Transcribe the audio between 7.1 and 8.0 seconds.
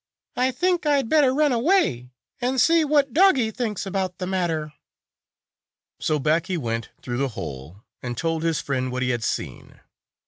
the hole,